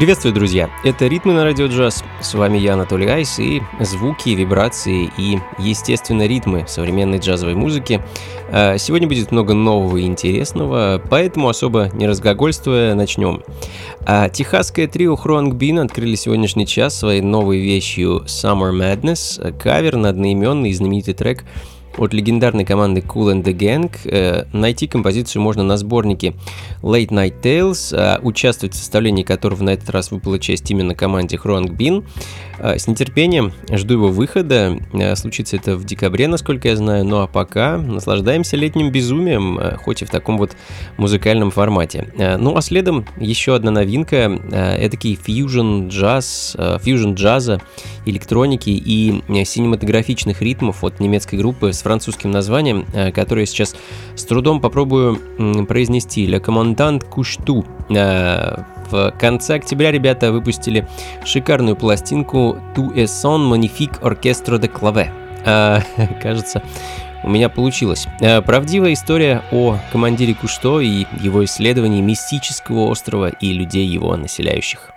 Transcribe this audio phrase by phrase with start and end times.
[0.00, 0.70] Приветствую, друзья!
[0.82, 2.02] Это «Ритмы на радио джаз».
[2.22, 8.02] С вами я, Анатолий Айс, и звуки, вибрации и, естественно, ритмы современной джазовой музыки.
[8.50, 13.42] А, сегодня будет много нового и интересного, поэтому особо не разгогольствуя, начнем.
[14.06, 20.08] А, техасское трио Хронг Бин открыли сегодняшний час своей новой вещью Summer Madness, кавер на
[20.08, 21.44] одноименный знаменитый трек–
[21.98, 23.90] от легендарной команды Cool and the Gang.
[24.04, 26.34] Э, найти композицию можно на сборнике
[26.82, 31.36] Late Night Tales, э, участвовать в составлении которого на этот раз выпала честь именно команде
[31.36, 32.04] Хронг Бин.
[32.60, 34.78] Э, с нетерпением жду его выхода.
[35.16, 37.04] Случится это в декабре, насколько я знаю.
[37.04, 40.52] Ну а пока наслаждаемся летним безумием, хоть и в таком вот
[40.96, 42.12] музыкальном формате.
[42.16, 44.40] Ну а следом еще одна новинка.
[44.52, 47.60] Эдакий фьюжн джаз, фьюжн джаза,
[48.06, 53.74] электроники и синематографичных ритмов от немецкой группы с французским названием, э, которое сейчас
[54.14, 55.18] с трудом попробую
[55.66, 56.26] произнести.
[56.26, 57.64] «Le Commandant Couche-Tout».
[58.90, 60.86] В конце октября ребята выпустили
[61.24, 65.10] шикарную пластинку «Tu es son magnifique orchestre de clave».
[65.44, 65.80] Э,
[66.22, 66.62] кажется,
[67.22, 68.06] у меня получилось.
[68.18, 74.90] Правдивая история о командире Кушто и его исследовании мистического острова и людей его населяющих.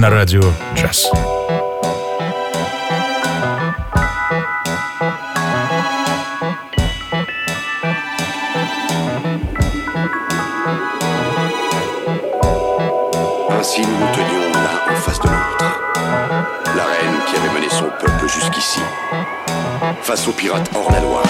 [0.00, 0.40] на радио
[0.74, 1.10] «Джаз».
[13.58, 15.58] Ainsi nous nous tenions l'un en face de l'autre.
[16.74, 18.80] La reine qui avait mené son peuple jusqu'ici,
[20.00, 21.29] face aux pirates hors la loi.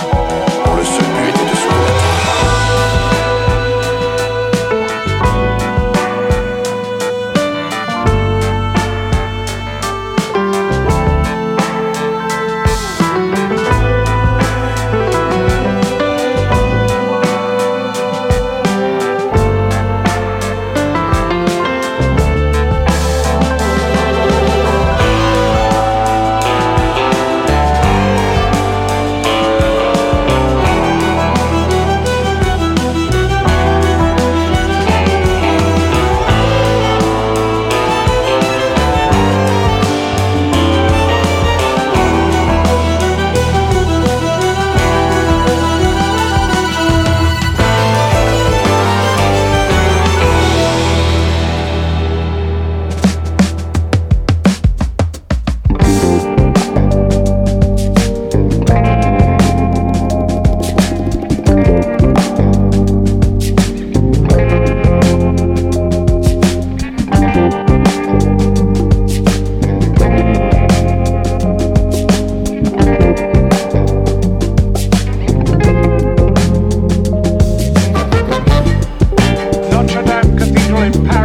[80.81, 81.20] empire.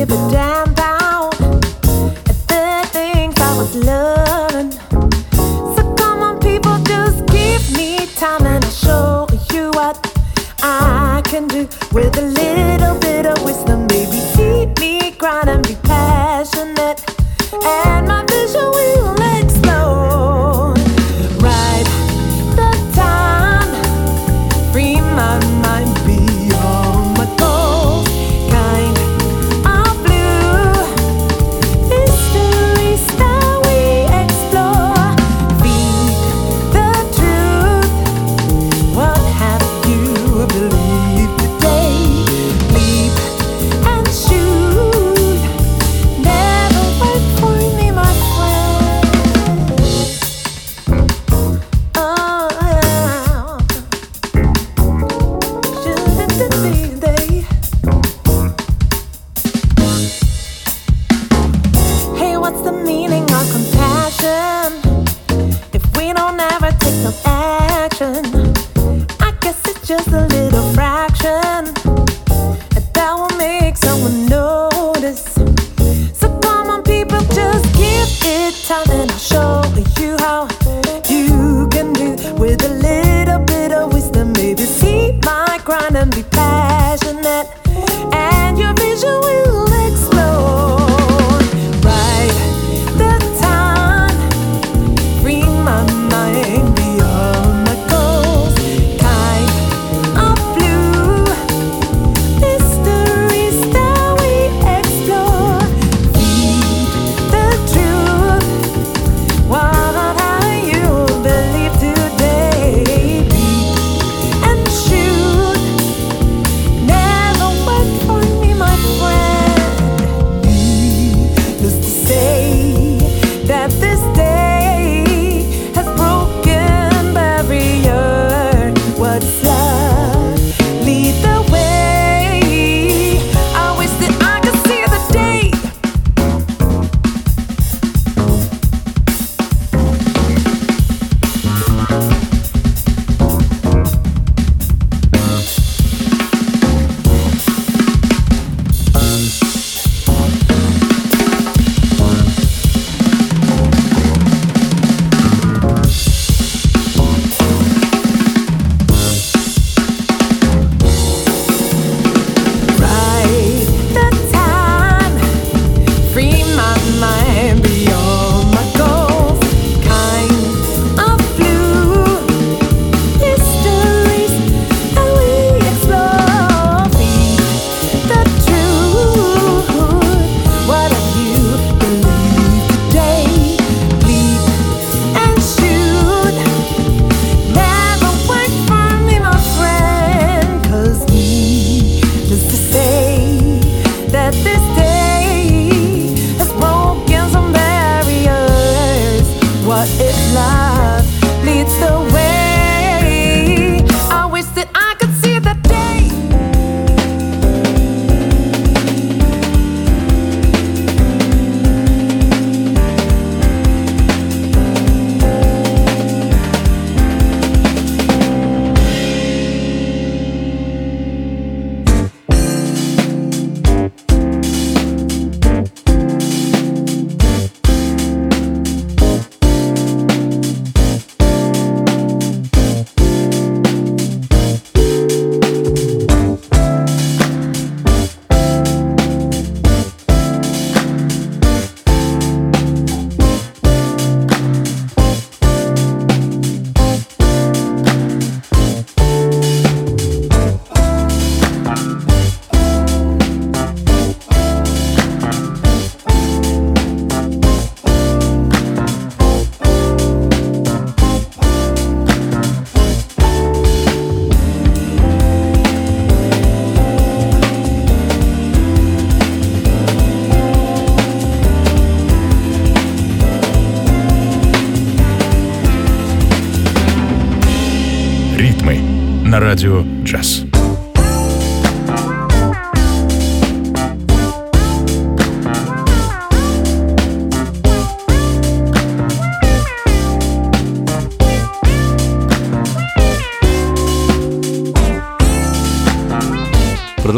[0.00, 0.74] give a damn
[2.48, 4.72] the things I was loving.
[5.76, 9.98] So come on, people, just give me time and I'll show you what
[10.62, 13.09] I can do with a little bit.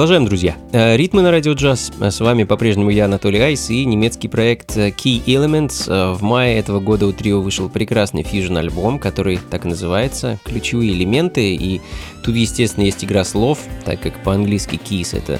[0.02, 0.56] Продолжаем, друзья.
[0.72, 1.92] Э, Ритмы на радио джаз.
[2.00, 5.84] С вами по-прежнему я, Анатолий Айс, и немецкий проект э, Key Elements.
[5.86, 10.90] Э, В мае этого года у трио вышел прекрасный фьюжн-альбом, который так и называется «Ключевые
[10.90, 11.54] элементы».
[11.54, 11.80] И
[12.24, 15.38] тут, естественно, есть игра слов, так как по-английски keys— это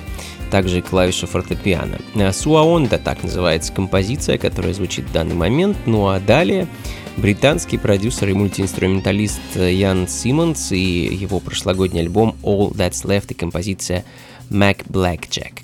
[0.53, 1.99] также клавиша фортепиано.
[2.33, 5.77] Суаонда так называется композиция, которая звучит в данный момент.
[5.87, 6.69] Ну а далее
[7.17, 14.05] британский продюсер и мультиинструменталист Ян Симмонс и его прошлогодний альбом All That's Left и композиция
[14.53, 15.63] Mac Blackjack.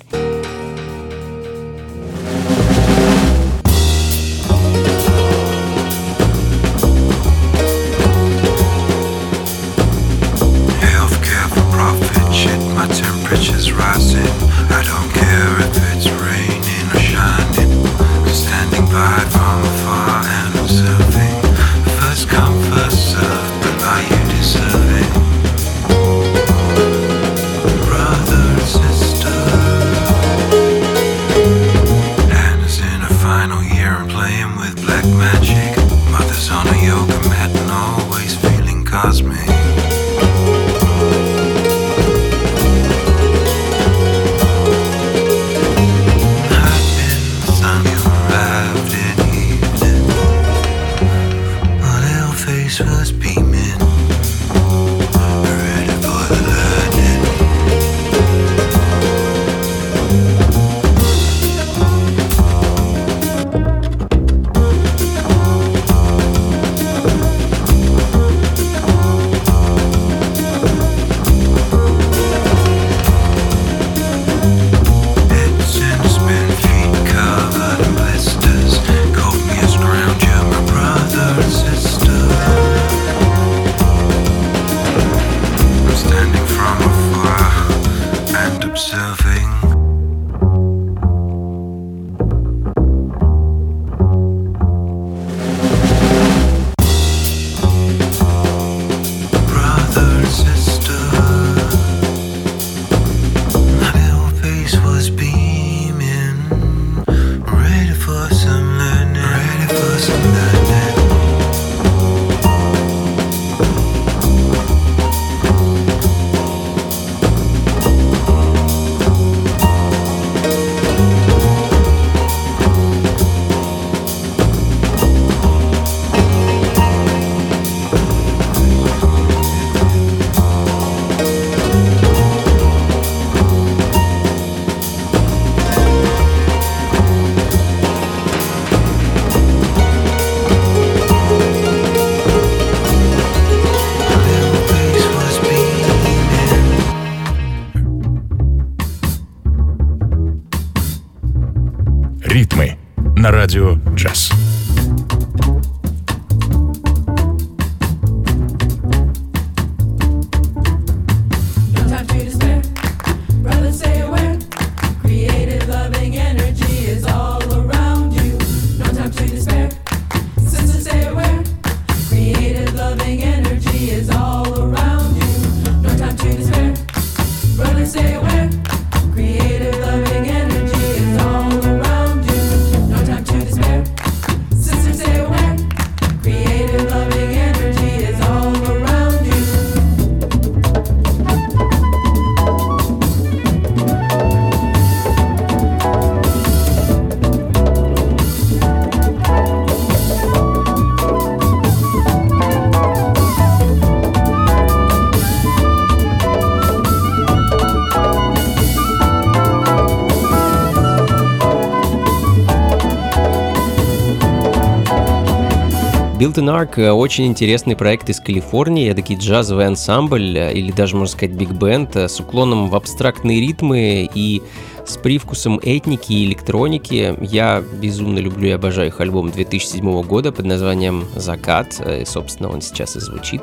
[216.39, 220.95] Built in Arc э, очень интересный проект из Калифорнии, эдакий джазовый ансамбль, э, или даже,
[220.95, 224.41] можно сказать, биг-бенд, э, с уклоном в абстрактные ритмы и
[224.85, 227.15] с привкусом этники и электроники.
[227.21, 232.61] Я безумно люблю и обожаю их альбом 2007 года под названием «Закат», э, собственно, он
[232.61, 233.41] сейчас и звучит,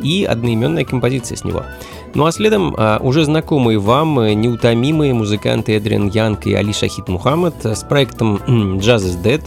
[0.00, 1.64] и одноименная композиция с него.
[2.14, 7.84] Ну а следом уже знакомые вам неутомимые музыканты Эдриан Янг и Али Шахид Мухаммад с
[7.84, 8.36] проектом
[8.78, 9.42] «Jazz is Dead»,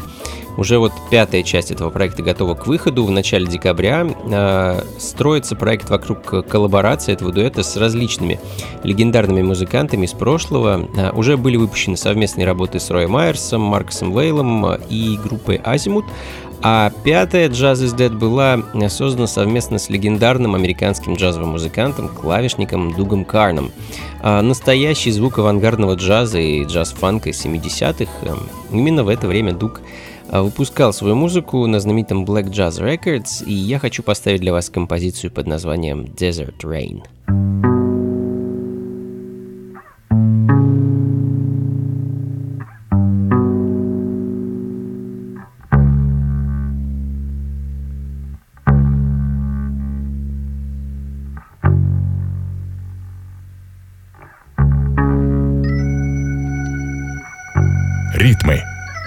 [0.57, 3.05] Уже вот пятая часть этого проекта готова к выходу.
[3.05, 8.39] В начале декабря э, строится проект вокруг коллаборации этого дуэта с различными
[8.83, 10.87] легендарными музыкантами из прошлого.
[10.95, 16.05] Э, уже были выпущены совместные работы с Роем Майерсом, Маркосом Вейлом и группой Азимут.
[16.63, 23.25] А пятая «Jazz is Dead» была создана совместно с легендарным американским джазовым музыкантом, клавишником Дугом
[23.25, 23.71] Карном.
[24.21, 28.11] А настоящий звук авангардного джаза и джаз-фанка 70-х.
[28.21, 28.35] Э,
[28.71, 29.81] именно в это время Дуг
[30.31, 35.31] выпускал свою музыку на знаменитом Black Jazz Records, и я хочу поставить для вас композицию
[35.31, 37.03] под названием Desert Rain.
[37.27, 37.70] Ритмы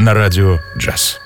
[0.04, 1.18] на радио «Джаз».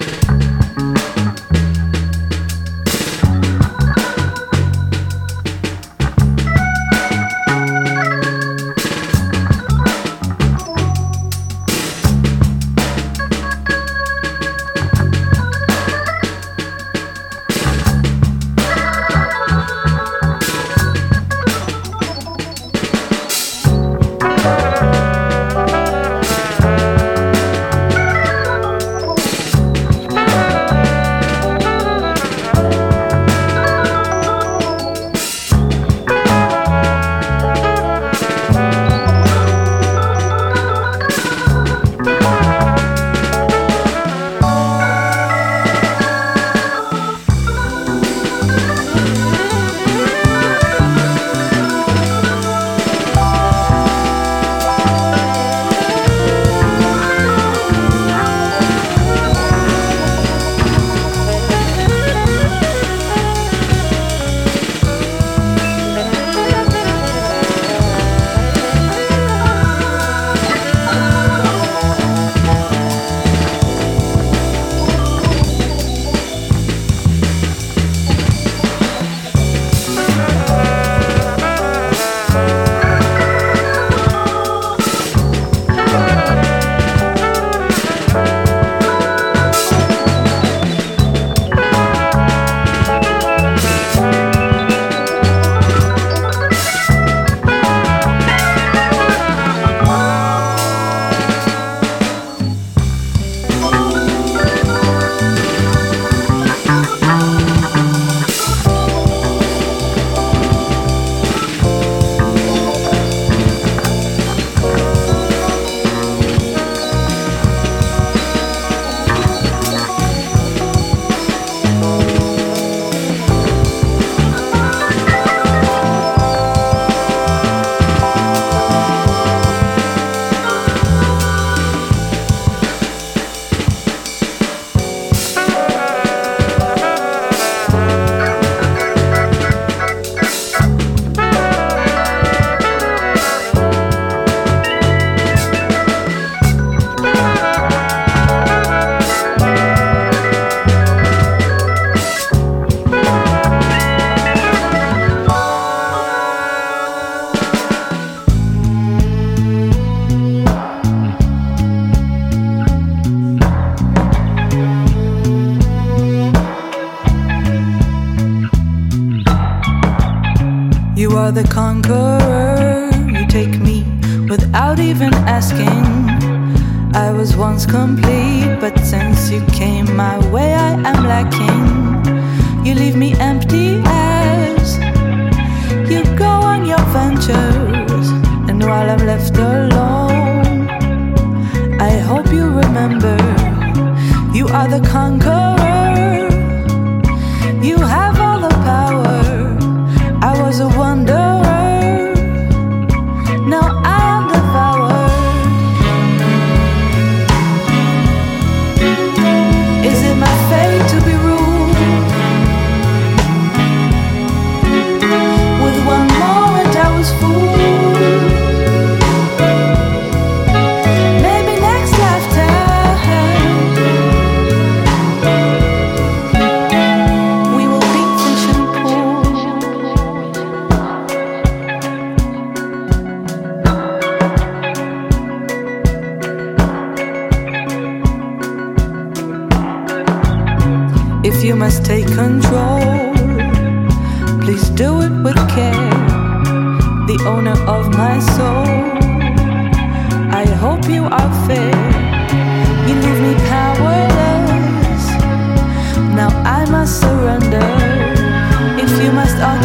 [177.48, 178.58] Once complete.
[178.60, 182.64] But since you came my way, I am lacking.
[182.64, 183.80] You leave me empty.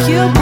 [0.08, 0.33] you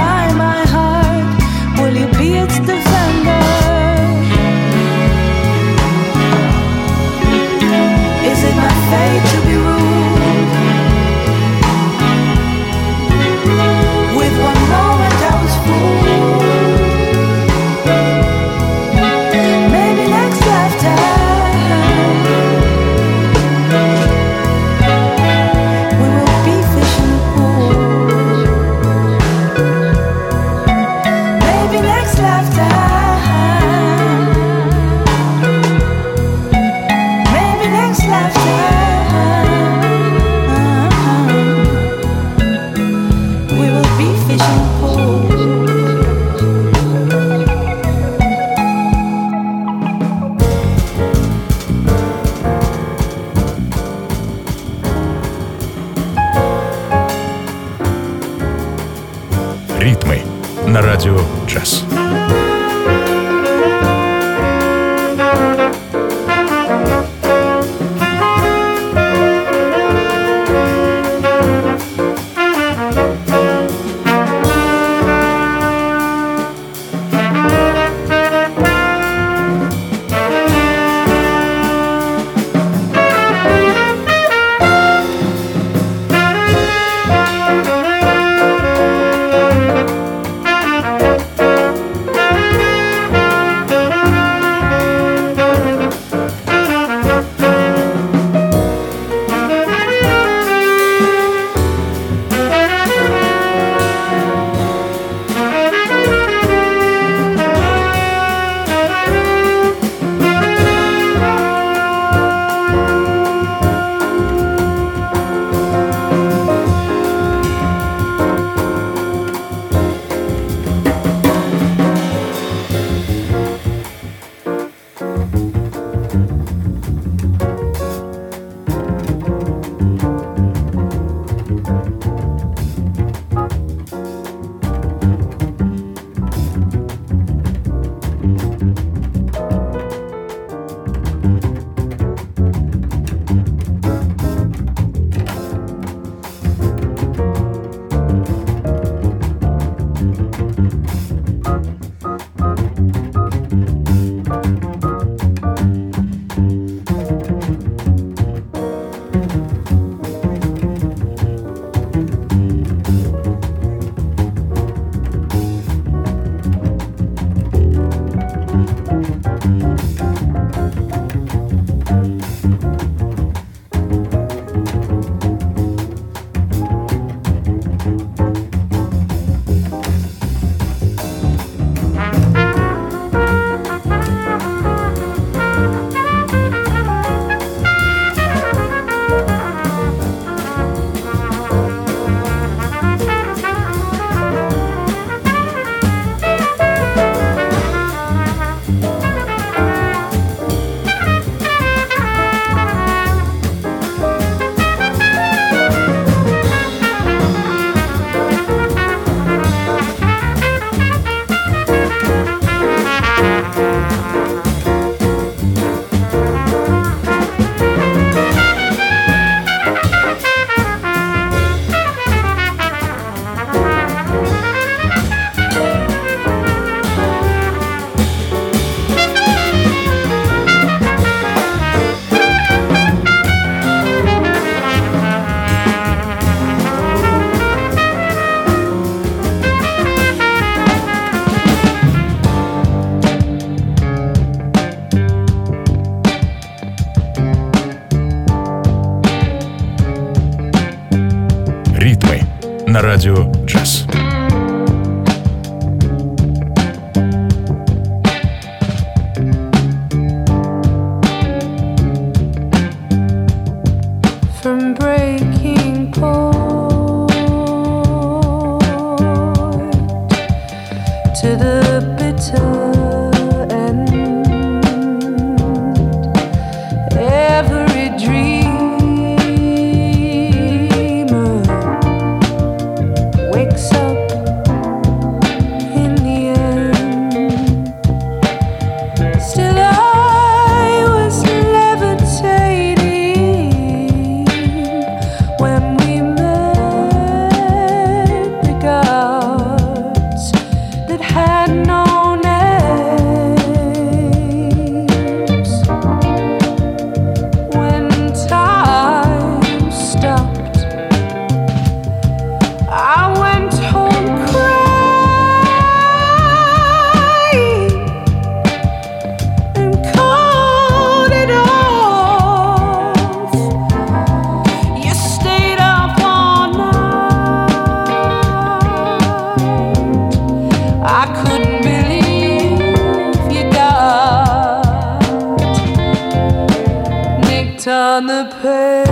[337.92, 338.91] On the page.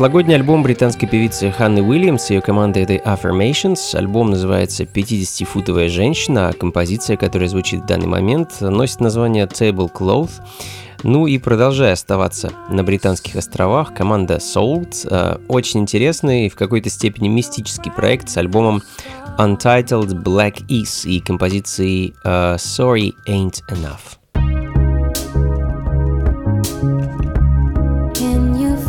[0.00, 3.94] Прошлогодний альбом британской певицы Ханны Уильямс и ее команды этой Affirmations.
[3.94, 10.30] Альбом называется «50-футовая женщина», а композиция, которая звучит в данный момент, носит название «Tablecloth».
[11.02, 16.88] Ну и продолжая оставаться на британских островах, команда Salt э, очень интересный и в какой-то
[16.88, 18.82] степени мистический проект с альбомом
[19.36, 24.19] Untitled Black Is и композицией э, Sorry Ain't Enough.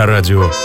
[0.00, 0.59] на радио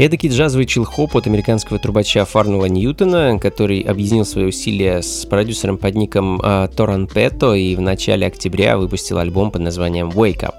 [0.00, 5.94] Эдакий джазовый чилхоп от американского трубача Фарнелла Ньютона, который объединил свои усилия с продюсером под
[5.94, 10.54] ником э, Торан Петто и в начале октября выпустил альбом под названием Wake Up.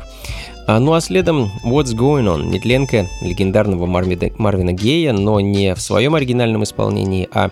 [0.68, 5.82] А, ну а следом What's Going On, нетленка легендарного Марвина, Марвина Гея, но не в
[5.82, 7.50] своем оригинальном исполнении, а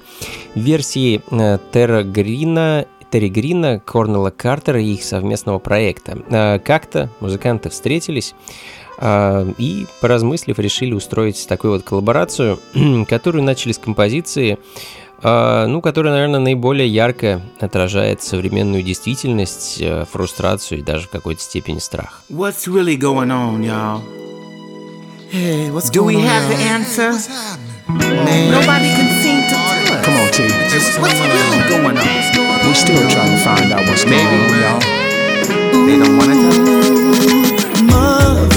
[0.54, 6.20] в версии э, Терра Грина Терри Грина, Корнела Картера и их совместного проекта.
[6.30, 12.60] А, Как-то музыканты встретились, а, и, поразмыслив, решили устроить такую вот коллаборацию,
[13.08, 14.58] которую начали с композиции,
[15.22, 21.42] а, ну, которая, наверное, наиболее ярко отражает современную действительность, э, фрустрацию и даже в какой-то
[21.42, 22.24] степени страх.
[22.30, 24.02] What's really going on, y'all?
[25.32, 26.28] Hey, what's Do we going on?
[26.28, 27.12] have the answer?
[27.88, 28.52] Man.
[28.52, 30.06] Nobody can seem to tell us.
[30.06, 30.44] Come on, T.
[30.72, 32.68] Just What's really going on?
[32.68, 34.80] we still trying to find out what's going on, y'all.
[35.86, 37.39] They don't want to tell us.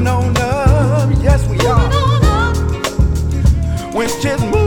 [0.00, 1.10] moving on up.
[1.22, 1.90] Yes, we are.
[3.92, 4.59] We're just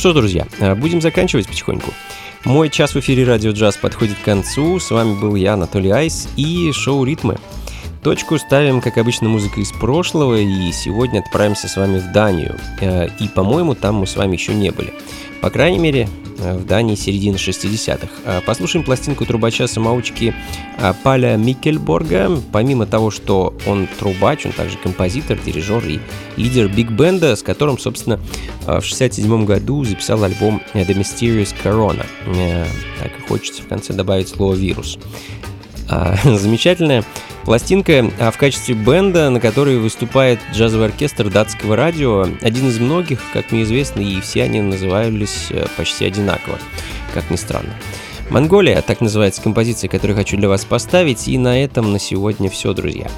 [0.00, 1.92] что, друзья, э, будем заканчивать потихоньку.
[2.46, 4.80] Мой час в эфире Радио Джаз подходит к концу.
[4.80, 7.36] С вами был я, Анатолий Айс, и шоу «Ритмы».
[8.02, 12.56] Точку ставим, как обычно, музыка из прошлого, и сегодня отправимся с вами в Данию.
[12.80, 14.94] Э, И, по-моему, там мы с вами еще не были.
[15.40, 18.08] По крайней мере, э, в Дании середины 60-х.
[18.24, 20.34] Э, Послушаем пластинку трубача-самоучки
[20.78, 22.30] э, Паля Микельборга.
[22.52, 26.00] Помимо того, что он трубач, он также композитор, дирижер и
[26.36, 28.20] лидер биг-бенда, с которым, собственно,
[28.66, 32.04] в 67 году записал альбом The Mysterious Corona.
[32.98, 34.98] Так и хочется в конце добавить слово «вирус».
[35.90, 37.04] А, замечательная
[37.44, 43.20] пластинка а в качестве бенда, на которой выступает джазовый оркестр датского радио, один из многих,
[43.32, 46.58] как мне известно, и все они назывались э, почти одинаково,
[47.12, 47.74] как ни странно.
[48.30, 52.72] Монголия, так называется композиция, которую хочу для вас поставить, и на этом на сегодня все,
[52.72, 53.08] друзья.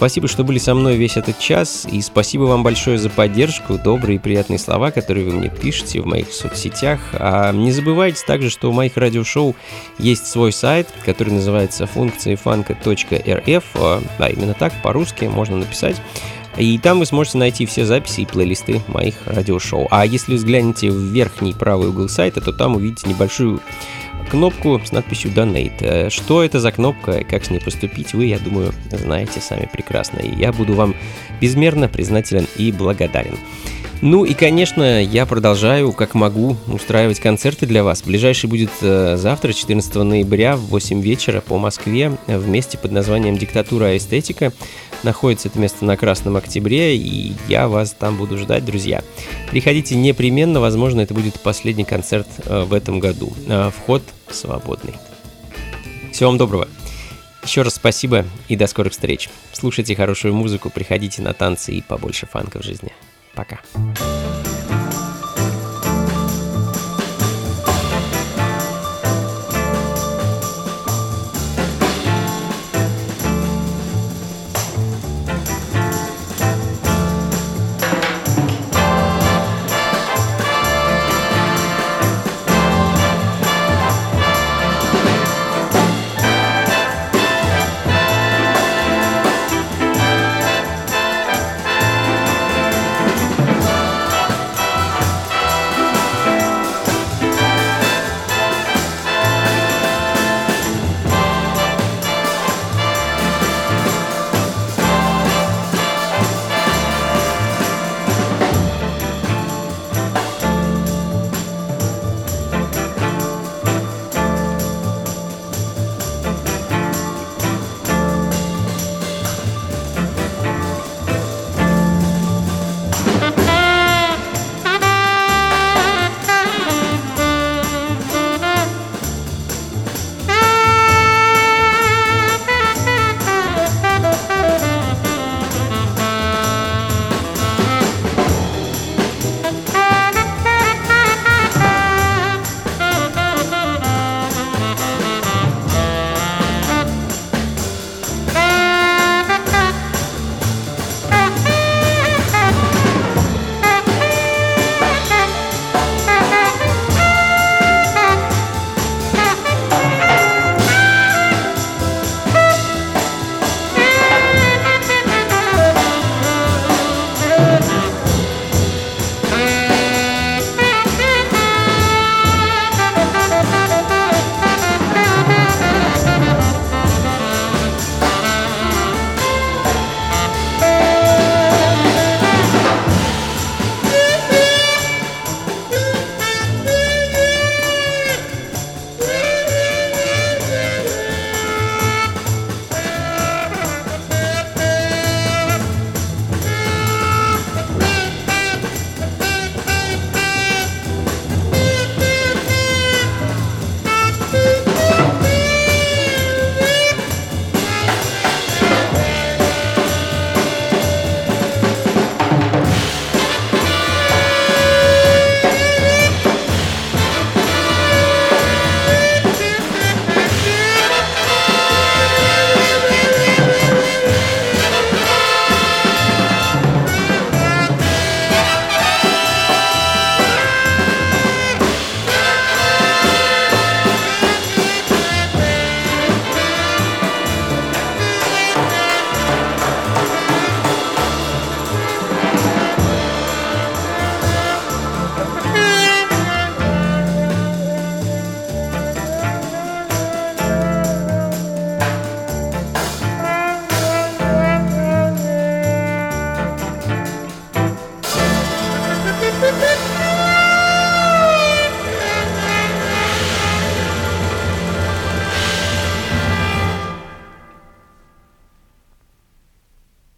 [0.00, 4.16] Спасибо, что были со мной весь этот час, и спасибо вам большое за поддержку, добрые
[4.16, 7.00] и приятные слова, которые вы мне пишете в моих соцсетях.
[7.12, 9.54] А не забывайте также, что у моих радиошоу
[9.98, 16.00] есть свой сайт, который называется функциифанка.рф, а именно так, по-русски можно написать.
[16.56, 19.86] И там вы сможете найти все записи и плейлисты моих радиошоу.
[19.90, 23.60] А если взглянете в верхний правый угол сайта, то там увидите небольшую
[24.30, 25.72] кнопку с надписью Donate.
[25.80, 30.18] Э, Что это за кнопка как с ней поступить, вы, я думаю, знаете сами прекрасно.
[30.20, 30.94] И я буду вам
[31.40, 33.36] безмерно признателен и благодарен.
[34.02, 38.02] Ну и, конечно, я продолжаю, как могу, устраивать концерты для вас.
[38.02, 42.92] Ближайший будет э, завтра, 14 ноября в 8 вечера по Москве э, в месте под
[42.92, 44.52] названием «Диктатура эстетика».
[45.02, 49.02] Находится это место на Красном Октябре, и я вас там буду ждать, друзья.
[49.50, 53.32] Приходите непременно, возможно, это будет последний концерт э, в этом году.
[53.46, 54.94] Э, Вход свободный.
[56.12, 56.68] Всего вам доброго.
[57.42, 59.30] Еще раз спасибо и до скорых встреч.
[59.52, 62.92] Слушайте хорошую музыку, приходите на танцы и побольше фанка в жизни.
[63.34, 63.60] Пока.